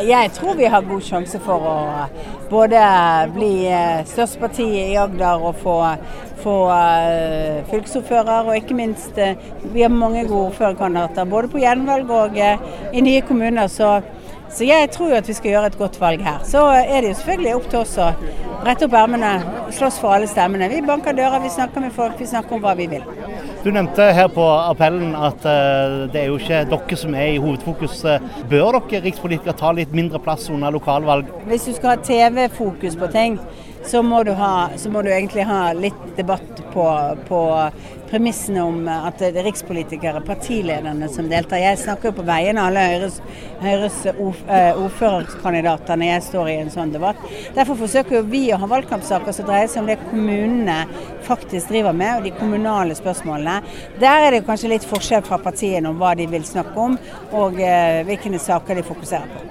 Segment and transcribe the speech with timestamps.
[0.00, 1.76] Jeg tror vi har god sjanse for å
[2.48, 2.80] både
[3.34, 3.52] bli
[4.08, 5.74] størst største parti i Agder og få,
[6.40, 9.18] få uh, fylkesordfører, og ikke minst
[9.74, 13.68] vi har mange gode ordførerkandidater både på gjenvalg og i nye kommuner.
[13.68, 13.98] Så,
[14.48, 16.40] så, jeg tror at vi skal gjøre et godt valg her.
[16.48, 18.08] Så er det jo selvfølgelig opp til oss å
[18.62, 19.34] brette opp ermene,
[19.76, 20.68] slåss for alle stemmene.
[20.72, 23.04] Vi banker dører, vi snakker med folk, vi snakker om hva vi vil.
[23.62, 27.42] Du nevnte her på appellen at uh, det er jo ikke dere som er i
[27.42, 28.00] hovedfokus.
[28.50, 31.30] Bør dere rikspolitikere ta litt mindre plass under lokalvalg?
[31.50, 33.38] Hvis du skal ha TV-fokus på ting,
[33.86, 36.84] så må, ha, så må, du egentlig ha litt debatt på,
[37.28, 37.40] på
[38.12, 41.62] premissene om at det er rikspolitikere, partilederne, som deltar.
[41.62, 43.18] Jeg snakker jo på vegne av alle Høyres,
[43.62, 47.22] Høyres eh, ordførerkandidater når jeg står i en sånn debatt.
[47.56, 50.78] Derfor forsøker vi å ha valgkampsaker som dreier seg om det kommunene
[51.26, 53.60] faktisk driver med, og de kommunale spørsmålene.
[54.02, 56.98] Der er det kanskje litt forskjell fra partiene om hva de vil snakke om,
[57.32, 59.48] og eh, hvilke saker de fokuserer på.